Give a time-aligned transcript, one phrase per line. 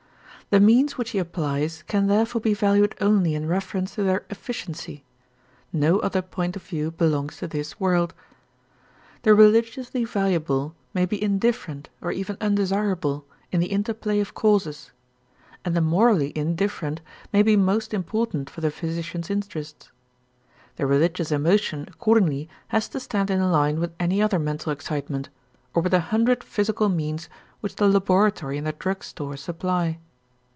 [0.49, 5.05] The means which he applies can therefore be valued only in reference to their efficiency;
[5.71, 8.13] no other point of view belongs to his world.
[9.21, 14.91] The religiously valuable may be indifferent or even undesirable in the interplay of causes,
[15.63, 16.99] and the morally indifferent
[17.31, 19.89] may be most important for the physician's interests.
[20.75, 25.29] The religious emotion accordingly has to stand in line with any other mental excitement
[25.73, 27.29] or with a hundred physical means
[27.61, 29.97] which the laboratory and the drug store supply.